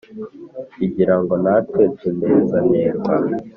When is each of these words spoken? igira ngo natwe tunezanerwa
igira 0.85 1.15
ngo 1.21 1.33
natwe 1.43 1.81
tunezanerwa 1.97 3.13